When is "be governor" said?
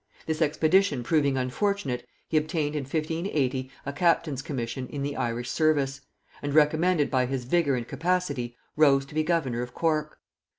9.13-9.61